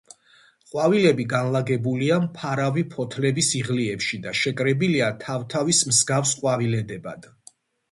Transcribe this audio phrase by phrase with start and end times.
[0.69, 7.33] ყვავილები განლაგებულია მფარავი ფოთლების იღლიებში და შეკრებილია თავთავის მსგავს ყვავილედებად.